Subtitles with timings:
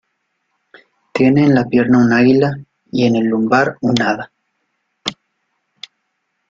[1.13, 2.57] Tiene en la pierna un águila,
[2.91, 4.31] y en el lumbar un hada.